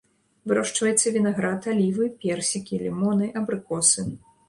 Вырошчваецца 0.51 1.13
вінаград, 1.17 1.69
алівы, 1.73 2.09
персікі, 2.25 2.83
лімоны, 2.87 3.33
абрыкосы. 3.43 4.13